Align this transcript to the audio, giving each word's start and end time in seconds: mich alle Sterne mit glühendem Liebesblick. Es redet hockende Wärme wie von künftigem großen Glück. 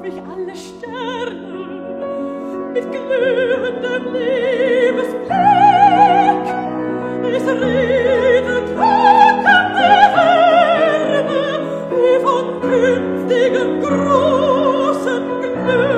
mich 0.00 0.14
alle 0.30 0.54
Sterne 0.54 1.66
mit 2.72 2.90
glühendem 2.92 4.04
Liebesblick. 4.12 5.28
Es 7.34 7.46
redet 7.46 8.68
hockende 8.78 9.90
Wärme 10.14 11.46
wie 11.90 12.16
von 12.24 12.44
künftigem 12.60 13.70
großen 13.80 15.22
Glück. 15.40 15.97